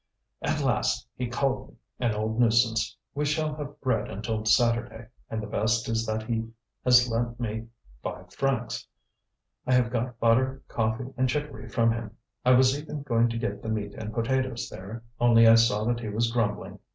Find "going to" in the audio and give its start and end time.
13.03-13.37